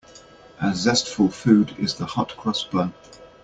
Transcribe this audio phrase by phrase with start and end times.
[0.59, 2.91] A zestful food is the hot-cross bun.